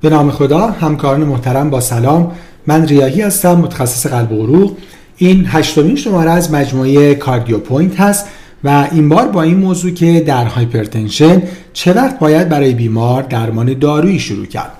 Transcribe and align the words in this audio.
به 0.00 0.10
نام 0.10 0.30
خدا 0.30 0.66
همکاران 0.66 1.24
محترم 1.24 1.70
با 1.70 1.80
سلام. 1.80 2.32
من 2.66 2.86
ریاهی 2.86 3.20
هستم 3.22 3.54
متخصص 3.54 4.06
قلب 4.06 4.32
و 4.32 4.42
عروق. 4.42 4.76
این 5.16 5.44
هشتمین 5.48 5.96
شماره 5.96 6.30
از 6.30 6.52
مجموعه 6.52 7.14
CardioPoint 7.14 8.00
هست 8.00 8.26
و 8.64 8.88
این 8.92 9.08
بار 9.08 9.28
با 9.28 9.42
این 9.42 9.56
موضوع 9.56 9.90
که 9.90 10.20
در 10.20 10.44
hypertension 10.44 11.42
چه 11.72 11.92
وقت 11.92 12.18
باید 12.18 12.48
برای 12.48 12.74
بیمار 12.74 13.22
درمان 13.22 13.78
دارویی 13.78 14.18
شروع 14.18 14.46
کرد. 14.46 14.72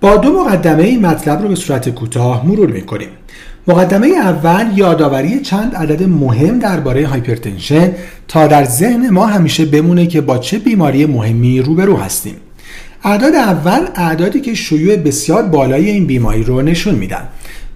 با 0.00 0.16
دو 0.16 0.32
مقدمه 0.32 0.82
این 0.82 1.06
مطلب 1.06 1.42
رو 1.42 1.48
به 1.48 1.54
صورت 1.54 1.88
کوتاه 1.88 2.46
مرور 2.46 2.70
می‌کنیم. 2.70 3.08
مقدمه 3.68 4.06
اول 4.06 4.66
یادآوری 4.76 5.40
چند 5.40 5.74
عدد 5.74 6.02
مهم 6.02 6.58
درباره 6.58 7.06
hypertension 7.06 7.92
تا 8.28 8.46
در 8.46 8.64
ذهن 8.64 9.10
ما 9.10 9.26
همیشه 9.26 9.64
بمونه 9.64 10.06
که 10.06 10.20
با 10.20 10.38
چه 10.38 10.58
بیماری 10.58 11.06
مهمی 11.06 11.60
روبرو 11.60 11.96
هستیم. 11.96 12.34
اعداد 13.06 13.34
اول 13.34 13.86
اعدادی 13.94 14.40
که 14.40 14.54
شیوع 14.54 14.96
بسیار 14.96 15.42
بالای 15.42 15.90
این 15.90 16.06
بیماری 16.06 16.42
رو 16.42 16.62
نشون 16.62 16.94
میدن. 16.94 17.28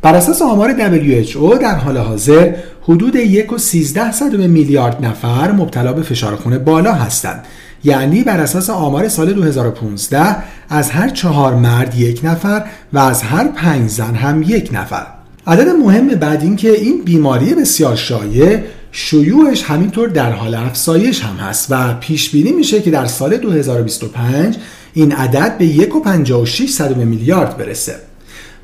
بر 0.02 0.14
اساس 0.14 0.42
آمار 0.42 0.72
WHO 0.72 1.60
در 1.60 1.74
حال 1.74 1.96
حاضر 1.98 2.54
حدود 2.82 3.14
1.13 3.16 4.22
میلیارد 4.32 5.04
نفر 5.04 5.52
مبتلا 5.52 5.92
به 5.92 6.02
فشار 6.02 6.36
خون 6.36 6.58
بالا 6.58 6.92
هستند. 6.92 7.44
یعنی 7.84 8.22
بر 8.22 8.40
اساس 8.40 8.70
آمار 8.70 9.08
سال 9.08 9.32
2015 9.32 10.36
از 10.68 10.90
هر 10.90 11.08
چهار 11.08 11.54
مرد 11.54 11.94
یک 11.94 12.20
نفر 12.24 12.64
و 12.92 12.98
از 12.98 13.22
هر 13.22 13.48
پنج 13.48 13.90
زن 13.90 14.14
هم 14.14 14.42
یک 14.42 14.70
نفر. 14.72 15.06
عدد 15.46 15.68
مهم 15.68 16.08
بعد 16.08 16.42
این 16.42 16.56
که 16.56 16.70
این 16.70 17.02
بیماری 17.04 17.54
بسیار 17.54 17.96
شایع 17.96 18.58
شیوعش 18.92 19.62
همینطور 19.62 20.08
در 20.08 20.32
حال 20.32 20.54
افزایش 20.54 21.22
هم 21.22 21.36
هست 21.36 21.66
و 21.70 21.94
پیش 21.94 22.30
بینی 22.30 22.52
میشه 22.52 22.82
که 22.82 22.90
در 22.90 23.06
سال 23.06 23.36
2025 23.36 24.56
این 24.98 25.12
عدد 25.12 25.58
به 25.58 25.66
1.56 25.66 26.96
میلیارد 26.96 27.56
برسه. 27.56 27.96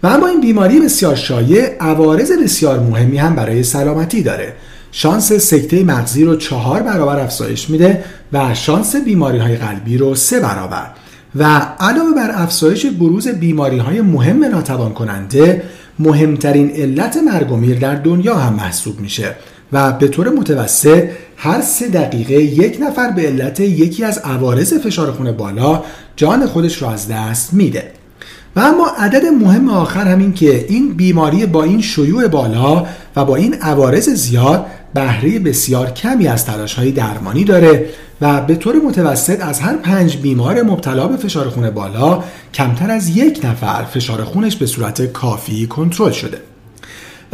و 0.02 0.06
اما 0.06 0.26
این 0.26 0.40
بیماری 0.40 0.80
بسیار 0.80 1.14
شایع 1.14 1.76
عوارض 1.80 2.32
بسیار 2.32 2.80
مهمی 2.80 3.18
هم 3.18 3.34
برای 3.34 3.62
سلامتی 3.62 4.22
داره. 4.22 4.52
شانس 4.92 5.32
سکته 5.32 5.84
مغزی 5.84 6.24
رو 6.24 6.36
چهار 6.36 6.82
برابر 6.82 7.20
افزایش 7.20 7.70
میده 7.70 8.04
و 8.32 8.54
شانس 8.54 8.96
بیماری 8.96 9.38
های 9.38 9.56
قلبی 9.56 9.98
رو 9.98 10.14
سه 10.14 10.40
برابر. 10.40 10.90
و 11.36 11.44
علاوه 11.80 12.14
بر 12.16 12.30
افزایش 12.34 12.86
بروز 12.86 13.28
بیماری 13.28 13.78
های 13.78 14.00
مهم 14.00 14.44
ناتوان 14.44 14.94
کننده 14.94 15.62
مهمترین 15.98 16.70
علت 16.70 17.16
مرگ 17.16 17.52
و 17.52 17.56
میر 17.56 17.78
در 17.78 17.94
دنیا 17.94 18.34
هم 18.34 18.54
محسوب 18.54 19.00
میشه. 19.00 19.36
و 19.72 19.92
به 19.92 20.08
طور 20.08 20.28
متوسط 20.28 21.04
هر 21.36 21.60
سه 21.60 21.88
دقیقه 21.88 22.34
یک 22.34 22.78
نفر 22.80 23.10
به 23.10 23.22
علت 23.22 23.60
یکی 23.60 24.04
از 24.04 24.18
عوارض 24.18 24.74
فشار 24.74 25.12
خون 25.12 25.32
بالا 25.32 25.82
جان 26.16 26.46
خودش 26.46 26.82
رو 26.82 26.88
از 26.88 27.08
دست 27.08 27.54
میده. 27.54 27.90
و 28.56 28.60
اما 28.60 28.88
عدد 28.98 29.24
مهم 29.26 29.68
آخر 29.68 30.08
همین 30.08 30.32
که 30.32 30.66
این 30.68 30.94
بیماری 30.94 31.46
با 31.46 31.62
این 31.62 31.80
شیوع 31.80 32.28
بالا 32.28 32.86
و 33.16 33.24
با 33.24 33.36
این 33.36 33.54
عوارض 33.54 34.08
زیاد 34.08 34.66
بهره 34.94 35.38
بسیار 35.38 35.90
کمی 35.90 36.28
از 36.28 36.44
تلاش 36.46 36.74
های 36.74 36.90
درمانی 36.90 37.44
داره 37.44 37.86
و 38.20 38.40
به 38.40 38.54
طور 38.54 38.76
متوسط 38.76 39.40
از 39.40 39.60
هر 39.60 39.76
پنج 39.76 40.16
بیمار 40.16 40.62
مبتلا 40.62 41.08
به 41.08 41.16
فشار 41.16 41.48
خون 41.48 41.70
بالا 41.70 42.24
کمتر 42.54 42.90
از 42.90 43.16
یک 43.16 43.40
نفر 43.44 43.84
فشار 43.84 44.24
خونش 44.24 44.56
به 44.56 44.66
صورت 44.66 45.12
کافی 45.12 45.66
کنترل 45.66 46.12
شده. 46.12 46.38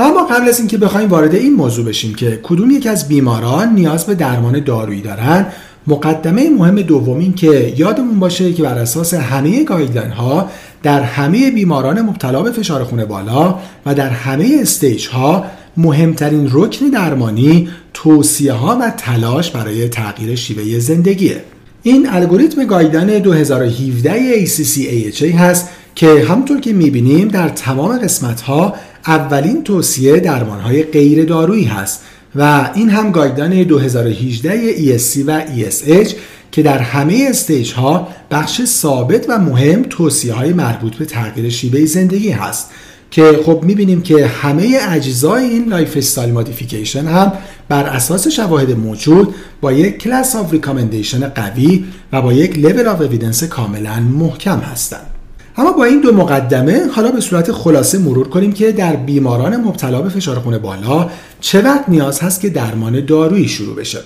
و 0.00 0.02
اما 0.02 0.26
قبل 0.26 0.48
از 0.48 0.58
اینکه 0.58 0.78
بخوایم 0.78 1.08
وارد 1.08 1.34
این 1.34 1.54
موضوع 1.54 1.84
بشیم 1.84 2.14
که 2.14 2.40
کدوم 2.42 2.70
یک 2.70 2.86
از 2.86 3.08
بیماران 3.08 3.74
نیاز 3.74 4.06
به 4.06 4.14
درمان 4.14 4.64
دارویی 4.64 5.00
دارن 5.00 5.46
مقدمه 5.86 6.50
مهم 6.50 6.82
دوم 6.82 7.18
این 7.18 7.34
که 7.34 7.74
یادمون 7.76 8.18
باشه 8.18 8.52
که 8.52 8.62
بر 8.62 8.78
اساس 8.78 9.14
همه 9.14 9.64
guideline 9.64 10.10
ها 10.10 10.50
در 10.82 11.02
همه 11.02 11.50
بیماران 11.50 12.02
مبتلا 12.02 12.42
به 12.42 12.52
فشار 12.52 12.84
خون 12.84 13.04
بالا 13.04 13.58
و 13.86 13.94
در 13.94 14.08
همه 14.08 14.58
stage 14.60 15.08
ها 15.08 15.44
مهمترین 15.76 16.48
رکن 16.52 16.86
درمانی 16.86 17.68
توصیه 17.94 18.52
ها 18.52 18.78
و 18.80 18.90
تلاش 18.96 19.50
برای 19.50 19.88
تغییر 19.88 20.34
شیوه 20.34 20.78
زندگیه. 20.78 21.44
این 21.82 22.08
الگوریتم 22.10 22.64
guideline 22.64 23.18
2017 23.18 24.46
ACC/AHA 24.46 25.34
هست 25.34 25.68
که 25.94 26.24
همونطور 26.28 26.60
که 26.60 26.72
می‌بینیم 26.72 27.28
در 27.28 27.48
تمام 27.48 27.98
قسمت 27.98 28.40
ها 28.40 28.74
اولین 29.06 29.64
توصیه 29.64 30.20
درمان 30.20 30.60
های 30.60 30.82
غیر 30.82 31.24
دارویی 31.24 31.64
هست 31.64 32.00
و 32.34 32.70
این 32.74 32.90
هم 32.90 33.10
guideline 33.10 33.62
2018 33.62 34.74
ESC 34.74 35.18
و 35.26 35.44
ESH 35.46 36.14
که 36.52 36.62
در 36.62 36.78
همه 36.78 37.26
stage 37.30 37.72
ها 37.72 38.08
بخش 38.30 38.64
ثابت 38.64 39.26
و 39.28 39.38
مهم 39.38 39.82
توصیه 39.82 40.32
های 40.32 40.52
مربوط 40.52 40.96
به 40.96 41.04
تغییر 41.04 41.50
شیوه 41.50 41.84
زندگی 41.84 42.30
هست 42.30 42.70
که 43.10 43.40
خب 43.44 43.60
می‌بینیم 43.64 44.02
که 44.02 44.26
همه 44.26 44.78
اجزای 44.88 45.44
این 45.44 45.68
lifestyle 45.68 46.32
modification 46.32 47.06
هم 47.06 47.32
بر 47.68 47.84
اساس 47.84 48.28
شواهد 48.28 48.70
موجود 48.70 49.34
با 49.60 49.72
یک 49.72 49.98
class 49.98 50.36
of 50.36 50.52
recommendation 50.52 51.28
قوی 51.28 51.84
و 52.12 52.22
با 52.22 52.32
یک 52.32 52.58
level 52.58 52.86
of 52.86 53.00
evidence 53.00 53.44
کاملا 53.44 54.00
محکم 54.00 54.58
هستند. 54.58 55.19
اما 55.56 55.72
با 55.72 55.84
این 55.84 56.00
دو 56.00 56.12
مقدمه 56.12 56.86
حالا 56.92 57.10
به 57.10 57.20
صورت 57.20 57.52
خلاصه 57.52 57.98
مرور 57.98 58.28
کنیم 58.28 58.52
که 58.52 58.72
در 58.72 58.96
بیماران 58.96 59.56
مبتلا 59.56 60.02
به 60.02 60.08
فشار 60.08 60.38
خون 60.38 60.58
بالا 60.58 61.10
چه 61.40 61.62
وقت 61.62 61.88
نیاز 61.88 62.20
هست 62.20 62.40
که 62.40 62.48
درمان 62.48 63.04
دارویی 63.04 63.48
شروع 63.48 63.76
بشه. 63.76 63.98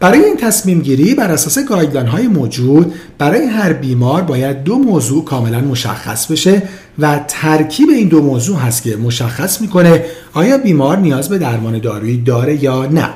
برای 0.00 0.24
این 0.24 0.36
تصمیم 0.36 0.80
گیری 0.80 1.14
بر 1.14 1.30
اساس 1.30 1.58
guideline 1.58 2.06
های 2.06 2.28
موجود 2.28 2.94
برای 3.18 3.46
هر 3.46 3.72
بیمار 3.72 4.22
باید 4.22 4.64
دو 4.64 4.78
موضوع 4.78 5.24
کاملا 5.24 5.60
مشخص 5.60 6.26
بشه 6.26 6.62
و 6.98 7.20
ترکیب 7.28 7.88
این 7.90 8.08
دو 8.08 8.22
موضوع 8.22 8.56
هست 8.56 8.82
که 8.82 8.96
مشخص 8.96 9.60
می‌کنه 9.60 10.04
آیا 10.34 10.58
بیمار 10.58 10.98
نیاز 10.98 11.28
به 11.28 11.38
درمان 11.38 11.78
دارویی 11.78 12.16
داره 12.16 12.64
یا 12.64 12.86
نه. 12.86 13.08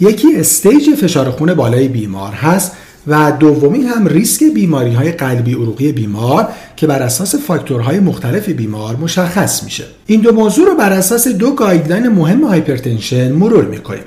یکی 0.00 0.36
stage 0.36 0.94
فشار 0.94 1.30
خون 1.30 1.54
بالای 1.54 1.88
بیمار 1.88 2.32
هست 2.32 2.72
و 3.06 3.32
دومی 3.40 3.82
هم 3.82 4.06
ریسک 4.06 4.44
بیماری 4.54 4.94
های 4.94 5.12
قلبی 5.12 5.52
عروقی 5.52 5.92
بیمار 5.92 6.48
که 6.76 6.86
بر 6.86 7.02
اساس 7.02 7.34
فاکتورهای 7.34 8.00
مختلف 8.00 8.48
بیمار 8.48 8.96
مشخص 8.96 9.62
میشه. 9.64 9.84
این 10.06 10.20
دو 10.20 10.32
موضوع 10.32 10.66
رو 10.66 10.74
بر 10.74 10.92
اساس 10.92 11.28
دو 11.28 11.54
guideline 11.54 12.08
مهم 12.08 12.44
hypertension 12.44 13.32
مرور 13.32 13.64
می‌کنیم. 13.64 14.04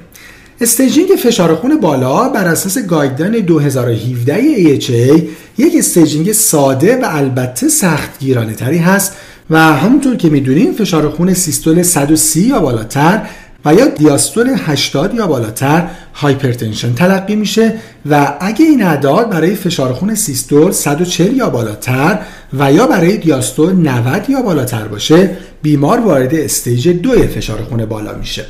staging 0.62 1.10
فشار 1.24 1.56
خون 1.56 1.80
بالا 1.80 2.30
بر 2.30 2.48
اساس 2.48 2.78
guideline 2.78 3.46
2017 3.46 4.80
AHA 4.80 5.22
یک 5.58 5.74
staging 5.78 6.32
ساده 6.32 6.96
و 6.96 7.06
البته 7.06 7.68
سخت 7.68 8.20
گیرانه 8.20 8.54
تری 8.54 8.78
هست 8.78 9.14
و 9.50 9.60
همونطور 9.60 10.16
که 10.16 10.30
می‌دونیم 10.30 10.74
فشار 10.74 11.10
خون 11.10 11.34
سیستول 11.34 11.84
130 11.84 12.42
یا 12.42 12.60
بالاتر 12.60 13.22
و 13.66 13.74
یا 13.74 13.88
دیاستول 13.88 14.50
80 14.58 15.14
یا 15.14 15.28
بالاتر 15.28 15.88
hypertension 16.14 16.94
تلقی 16.94 17.36
میشه 17.36 17.74
و 18.10 18.34
اگه 18.40 18.66
این 18.66 18.84
اعداد 18.84 19.30
برای 19.30 19.56
فشار 19.56 19.94
خون 19.94 20.16
سیستول 20.16 20.72
140 20.72 21.38
یا 21.38 21.50
بالاتر 21.50 22.20
و 22.54 22.74
یا 22.74 22.88
برای 22.88 23.18
دیاستول 23.18 23.74
90 23.74 24.30
یا 24.30 24.42
بالاتر 24.42 24.88
باشه 24.88 25.38
بیمار 25.62 26.00
وارد 26.00 26.36
stage 26.36 26.88
دو 26.88 27.28
فشار 27.28 27.64
خون 27.64 27.86
بالا 27.86 28.14
میشه. 28.14 28.46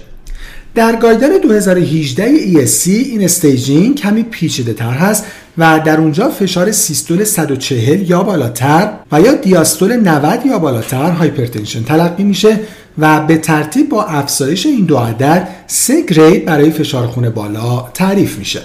در 0.75 0.96
guideline 0.96 1.38
2018 1.38 2.38
ESC 2.38 2.88
این 2.88 3.24
staging 3.24 3.96
کمی 3.96 4.24
پیچیده 4.24 4.74
تر 4.74 4.91
هست 4.91 5.26
و 5.58 5.81
در 5.86 5.97
اونجا 5.97 6.30
فشار 6.30 6.72
سیستول 6.72 7.24
140 7.24 8.09
یا 8.09 8.24
بالاتر 8.24 8.91
و 9.12 9.22
یا 9.22 9.34
دیاستول 9.34 9.96
90 9.96 10.46
یا 10.46 10.59
بالاتر 10.59 11.12
hypertension 11.12 11.84
تلقی 11.84 12.24
میشه 12.24 12.59
و 13.00 13.26
به 13.26 13.38
ترتیب 13.38 13.90
با 13.90 14.04
افزایش 14.04 14.66
این 14.66 14.86
دو 14.86 14.98
عدد 14.98 15.48
سه 15.68 16.02
grade 16.02 16.46
برای 16.46 16.72
فشار 16.72 17.08
خون 17.08 17.30
بالا 17.30 17.82
تعریف 17.94 18.38
میشه. 18.38 18.62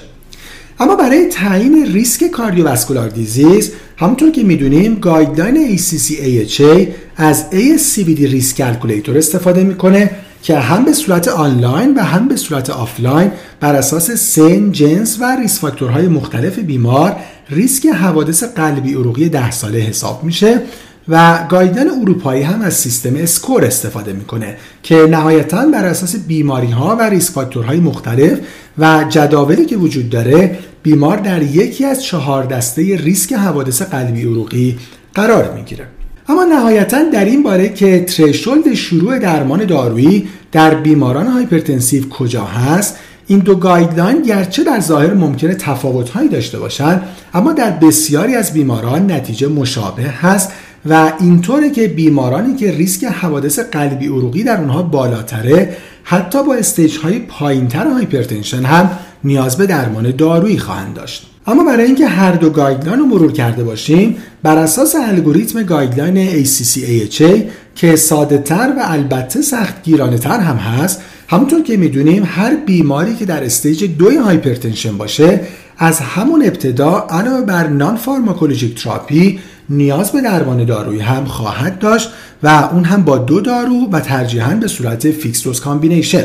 اما 0.80 0.96
برای 0.96 1.26
تعیین 1.26 1.92
risk 1.92 2.26
cardiovascular 2.26 3.08
disease 3.08 3.72
همونطور 3.96 4.30
که 4.30 4.42
می‌دونیم 4.42 4.94
guideline 4.94 5.78
ACC/AHA 5.78 6.88
از 7.16 7.44
ASCVD 7.52 8.20
risk 8.20 8.56
calculator 8.56 9.18
استفاده 9.18 9.64
می‌کنه 9.64 10.10
که 10.42 10.58
هم 10.58 10.84
به 10.84 10.92
صورت 10.92 11.28
آنلاین 11.28 11.94
و 11.94 12.00
هم 12.00 12.28
به 12.28 12.36
صورت 12.36 12.70
آفلاین 12.70 13.30
بر 13.60 13.74
اساس 13.74 14.10
سن، 14.10 14.72
جنس 14.72 15.18
و 15.20 15.36
risk 15.36 15.60
factor 15.60 15.96
های 15.96 16.08
مختلف 16.08 16.58
بیمار 16.58 17.16
ریسک 17.50 17.86
حوادث 17.86 18.42
قلبی 18.42 18.94
عروقی 18.94 19.28
ده 19.28 19.50
ساله 19.50 19.78
حساب 19.78 20.24
میشه 20.24 20.60
و 21.08 21.38
guideline 21.48 21.88
اروپایی 21.88 22.42
هم 22.42 22.62
از 22.62 22.74
سیستم 22.74 23.16
SCORE 23.16 23.64
استفاده 23.64 24.12
می‌کنه 24.12 24.56
که 24.82 24.96
نهایتا 25.10 25.66
بر 25.66 25.84
اساس 25.84 26.16
بیماری 26.16 26.70
ها 26.70 26.96
و 26.96 27.02
risk 27.02 27.32
factor 27.32 27.68
های 27.68 27.80
مختلف 27.80 28.38
و 28.78 29.04
جداولی 29.08 29.66
که 29.66 29.76
وجود 29.76 30.10
داره 30.10 30.58
بیمار 30.82 31.16
در 31.16 31.42
یکی 31.42 31.84
از 31.84 32.04
چهار 32.04 32.44
دسته 32.44 32.96
ریسک 32.96 33.32
حوادث 33.32 33.82
قلبی 33.82 34.22
عروقی 34.22 34.78
قرار 35.14 35.54
می‌گیره. 35.54 35.86
اما 36.28 36.44
نهایتا 36.44 37.02
در 37.12 37.24
این 37.24 37.42
باره 37.42 37.68
که 37.68 38.04
threshold 38.04 38.74
شروع 38.74 39.18
درمان 39.18 39.64
دارویی 39.64 40.28
در 40.52 40.74
بیماران 40.74 41.26
hypertensive 41.26 42.08
کجا 42.08 42.44
هست 42.44 42.96
این 43.26 43.38
دو 43.38 43.54
guideline 43.54 44.22
گرچه 44.22 44.64
در 44.64 44.80
ظاهر 44.80 45.14
ممکنه 45.14 45.54
تفاوتهایی 45.54 46.28
داشته 46.28 46.58
باشند 46.58 47.02
اما 47.34 47.52
در 47.52 47.70
بسیاری 47.70 48.34
از 48.34 48.52
بیماران 48.52 49.12
نتیجه 49.12 49.48
مشابه 49.48 50.02
هست 50.02 50.52
و 50.86 51.12
اینطوره 51.20 51.70
که 51.70 51.88
بیمارانی 51.88 52.54
که 52.56 52.72
ریسک 52.72 53.04
حوادث 53.04 53.58
قلبی 53.58 54.06
عروقی 54.06 54.44
در 54.44 54.60
اونها 54.60 54.82
بالاتره 54.82 55.76
حتی 56.02 56.44
با 56.44 56.54
stage 56.54 56.96
های 56.98 57.18
پایینتر 57.18 57.86
hypertension 57.86 58.64
هم 58.64 58.90
نیاز 59.24 59.56
به 59.56 59.66
درمان 59.66 60.10
دارویی 60.10 60.58
خواهند 60.58 60.94
داشت. 60.94 61.26
اما 61.46 61.64
برای 61.64 61.86
اینکه 61.86 62.06
هر 62.06 62.32
دو 62.32 62.50
guideline 62.50 62.98
رو 62.98 63.06
مرور 63.06 63.32
کرده 63.32 63.64
باشیم 63.64 64.16
بر 64.42 64.58
اساس 64.58 64.94
الگوریتم 64.94 65.62
guideline 65.62 66.44
ACC-AHA 66.44 67.42
که 67.74 67.96
ساده 67.96 68.38
تر 68.38 68.72
و 68.78 68.82
البته 68.84 69.42
سخت 69.42 69.82
گیرانه 69.82 70.18
تر 70.18 70.38
هم 70.38 70.56
هست 70.56 71.02
همونطور 71.28 71.62
که 71.62 71.76
می‌دونیم 71.76 72.22
هر 72.26 72.54
بیماری 72.54 73.14
که 73.14 73.24
در 73.24 73.44
stage 73.44 73.84
دوی 73.84 74.16
hypertension 74.16 74.98
باشه 74.98 75.40
از 75.78 76.00
همون 76.00 76.42
ابتدا 76.42 77.06
علاوه 77.10 77.40
بر 77.40 77.66
non-pharmacologic 77.66 78.82
therapy 78.82 79.40
نیاز 79.68 80.12
به 80.12 80.20
درمان 80.20 80.64
دارویی 80.64 81.00
هم 81.00 81.24
خواهد 81.24 81.78
داشت 81.78 82.10
و 82.42 82.68
اون 82.72 82.84
هم 82.84 83.02
با 83.02 83.18
دو 83.18 83.40
دارو 83.40 83.88
و 83.92 84.00
ترجیحاً 84.00 84.54
به 84.54 84.68
صورت 84.68 85.10
fixed 85.10 85.42
dose 85.42 85.60
combination. 85.60 86.24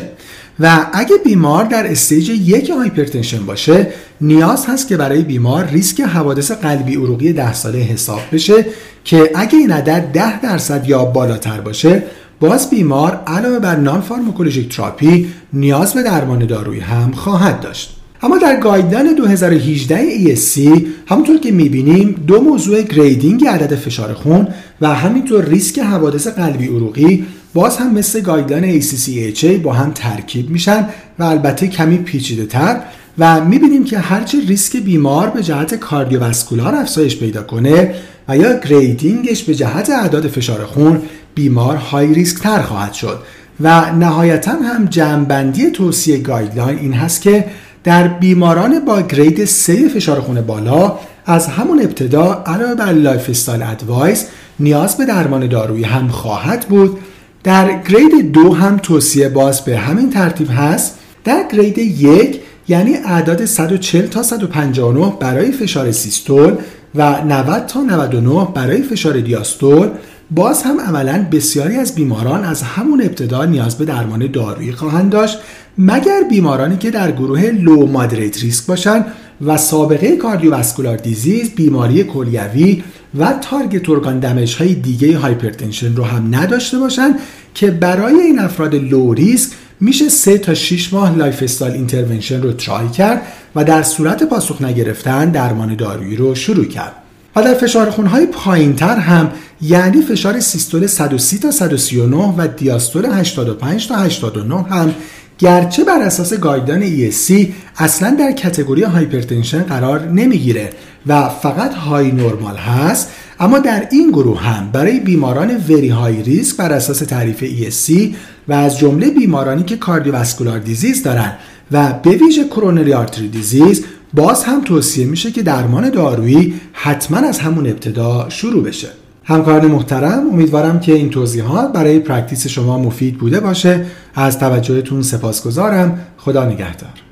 و 0.60 0.86
اگه 0.94 1.16
بیمار 1.26 1.66
در 1.66 1.92
stage 1.92 2.30
یک 2.30 2.70
hypertension 2.70 3.46
باشه 3.46 3.88
نیاز 4.22 4.66
هست 4.66 4.88
که 4.88 4.98
برای 4.98 5.22
بیمار 5.22 5.66
ریسک 5.66 6.02
حوادث 6.02 6.52
قلبی 6.52 6.96
عروقی 6.96 7.34
ده 7.34 7.54
ساله 7.54 7.80
حساب 7.80 8.22
بشه 8.32 8.66
که 9.04 9.32
اگه 9.36 9.58
این 9.58 9.72
عدد 9.72 10.12
10 10.14 10.42
درصد 10.42 10.90
یا 10.90 11.06
بالاتر 11.06 11.62
باشه 11.62 12.04
باز 12.40 12.70
بیمار 12.70 13.24
علاوه 13.28 13.60
بر 13.60 13.76
non-pharmacologic 13.76 14.76
therapy 14.76 15.34
نیاز 15.54 15.94
به 15.94 16.04
درمان 16.04 16.46
دارویی 16.46 16.80
هم 16.80 17.12
خواهد 17.12 17.62
داشت. 17.62 17.99
اما 18.22 18.38
در 18.38 18.60
guideline 18.60 19.16
2018 19.16 20.36
ESC 20.36 20.82
همونطور 21.08 21.38
که 21.38 21.52
می‌بینیم 21.52 22.16
دو 22.28 22.42
موضوع 22.42 22.82
grading 22.82 23.46
عدد 23.48 23.76
فشار 23.76 24.14
خون 24.14 24.48
و 24.82 24.96
همینطور 24.96 25.46
ریسک 25.46 25.80
حوادث 25.80 26.28
قلبی 26.28 26.68
عروقی 26.68 27.26
باز 27.54 27.78
هم 27.78 27.94
مثل 27.94 28.22
guideline 28.22 28.82
ACC/AHA 28.82 29.46
با 29.64 29.74
هم 29.74 29.92
ترکیب 29.92 30.50
میشن 30.50 30.90
و 31.20 31.24
البته 31.24 31.68
کمی 31.68 31.98
پیچیده 31.98 32.46
تر 32.46 32.82
و 33.18 33.46
می‌بینیم 33.46 33.84
که 33.84 34.00
هرچه 34.00 34.38
ریسک 34.48 34.78
بیمار 34.78 35.30
به 35.30 35.44
جهت 35.44 35.76
cardiovascular 35.76 36.76
افزایش 36.76 37.18
پیدا 37.18 37.44
کنه 37.44 37.96
و 38.28 38.38
یا 38.38 38.60
grading 38.60 39.25
ش 39.25 39.44
به 39.44 39.56
جهت 39.56 39.90
اعداد 39.90 40.28
فشار 40.28 40.66
خون 40.66 41.02
بیمار 41.36 41.76
high 41.76 42.14
risk 42.14 42.40
تر 42.40 42.62
خواهد 42.62 42.94
شد. 42.94 43.20
و 43.62 43.94
نهایتا 43.96 44.52
هم 44.52 44.86
جمعبندی 44.86 45.72
توصیه 45.72 46.18
guideline 46.18 46.80
این 46.80 46.94
هست 46.94 47.22
که 47.22 47.46
در 47.84 48.08
بیماران 48.08 48.86
با 48.86 49.02
grade 49.02 49.46
3 49.46 49.90
فشار 49.90 50.20
خون 50.22 50.42
بالا 50.42 51.00
از 51.26 51.48
همون 51.48 51.82
ابتدا 51.82 52.44
علاوه 52.46 52.76
بر 52.76 52.92
lifestyle 52.92 53.64
advice 53.64 54.26
نیاز 54.60 54.98
به 54.98 55.06
درمان 55.06 55.48
دارویی 55.48 55.84
هم 55.84 56.08
خواهد 56.08 56.66
بود. 56.70 56.98
در 57.44 57.82
grade 57.82 58.32
دو 58.32 58.54
هم 58.54 58.78
توصیه 58.78 59.30
باز 59.30 59.62
به 59.62 59.78
همین 59.78 60.10
ترتیب 60.10 60.48
هست. 60.52 61.00
در 61.24 61.44
grade 61.52 61.78
یک 61.78 62.42
یعنی 62.68 62.96
اعداد 62.96 63.46
140 63.46 64.08
تا 64.08 64.24
159 64.24 65.14
برای 65.20 65.52
فشار 65.52 65.92
سیستول 65.92 66.56
و 66.96 67.22
90 67.22 67.66
تا 67.66 67.82
99 67.82 68.48
برای 68.54 68.82
فشار 68.82 69.20
دیاستول 69.20 69.90
باز 70.32 70.64
هم 70.64 70.80
عملا 70.80 71.26
بسیاری 71.32 71.76
از 71.76 71.96
بیماران 71.96 72.44
از 72.44 72.62
همون 72.62 73.02
ابتدا 73.02 73.46
نیاز 73.46 73.78
به 73.78 73.86
درمان 73.86 74.32
دارویی 74.32 74.72
خواهند 74.72 75.10
داشت 75.12 75.40
مگر 75.82 76.24
بیمارانی 76.30 76.78
که 76.78 76.92
در 76.92 77.12
گروه 77.12 77.42
low 77.42 77.86
moderate 77.86 78.44
risk 78.44 78.66
باشند 78.66 79.06
و 79.46 79.58
سابقه 79.58 80.16
cardiovascular 80.18 80.98
disease 80.98 81.50
بیماری 81.50 82.04
کلیوی 82.04 82.84
و 83.20 83.34
target 83.34 83.90
organ 83.90 84.20
damage 84.20 84.56
های 84.56 84.74
دیگه 84.74 85.18
hypertension 85.18 85.96
رو 85.96 86.04
هم 86.04 86.36
نداشته 86.36 86.80
باشند 86.80 87.16
که 87.54 87.72
برای 87.72 88.14
این 88.14 88.40
افراد 88.40 88.76
low 88.76 89.14
risk 89.14 89.52
میشه 89.80 90.10
3 90.10 90.38
تا 90.38 90.54
6 90.54 90.94
ماه 90.94 91.18
lifestyle 91.18 91.74
intervention 91.74 92.42
رو 92.42 92.52
try 92.52 92.90
کرد 92.90 93.22
و 93.56 93.64
در 93.64 93.84
صورت 93.84 94.24
پاسخ 94.24 94.62
نگرفتن 94.62 95.32
درمان 95.32 95.76
دارویی 95.76 96.16
رو 96.16 96.36
شروع 96.36 96.66
کرد. 96.66 96.94
و 97.36 97.44
در 97.44 97.54
فشار 97.54 97.90
خونهای 97.90 98.26
پایین 98.26 98.76
تر 98.76 98.96
هم 98.96 99.32
یعنی 99.62 100.02
فشار 100.02 100.40
سیستول 100.40 100.88
130 100.88 101.40
تا 101.40 101.52
139 101.52 102.34
و 102.38 102.48
دیاستول 102.48 103.06
85 103.06 103.88
تا 103.88 103.96
89 103.96 104.64
هم 104.64 104.94
گرچه 105.40 105.84
بر 105.84 106.02
اساس 106.02 106.34
guideline 106.34 106.84
ESC 106.84 107.48
اصلا 107.78 108.16
در 108.20 108.32
category 108.32 108.84
hypertension 108.84 109.64
قرار 109.64 110.06
نمی‌گیره 110.06 110.70
و 111.08 111.30
فقط 111.30 111.74
high 111.74 112.12
normal 112.12 112.56
هست 112.56 113.10
اما 113.40 113.60
در 113.60 113.88
این 113.92 114.12
گروه 114.12 114.42
هم 114.42 114.72
برای 114.72 115.00
بیماران 115.00 115.58
very 115.70 115.90
high 115.90 116.24
risk 116.24 116.58
بر 116.58 116.74
اساس 116.74 117.00
تعریف 117.00 117.44
ESC 117.44 118.16
و 118.48 118.54
از 118.54 118.78
جمله 118.78 119.10
بیمارانی 119.10 119.64
که 119.64 119.78
cardiovascular 119.78 120.60
disease 120.60 121.04
دارن 121.04 121.34
و 121.72 121.94
به 122.04 122.10
ویژه 122.10 122.44
coronary 122.44 122.94
artery 122.94 123.28
disease 123.28 123.86
باز 124.14 124.44
هم 124.44 124.62
توصیه 124.62 125.06
میشه 125.06 125.32
که 125.32 125.42
درمان 125.42 125.90
دارویی 125.90 126.54
حتما 126.74 127.18
از 127.18 127.40
همون 127.40 127.68
ابتدا 127.68 128.30
شروع 128.30 128.64
بشه. 128.64 128.88
همکاران 129.30 129.66
محترم 129.72 130.28
امیدوارم 130.34 130.80
که 130.80 130.94
این 130.94 131.10
توضیحات 131.10 131.74
برای 131.74 132.00
practice 132.00 132.48
شما 132.48 132.78
مفید 132.80 133.18
بوده 133.18 133.40
باشه. 133.40 133.86
از 134.16 134.40
توجهتون 134.40 135.02
سپاسگزارم. 135.02 136.00
خدا 136.18 136.46
نگهدار. 136.46 137.09